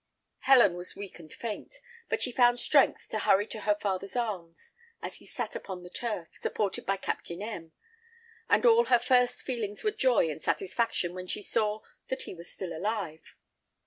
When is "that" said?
12.07-12.23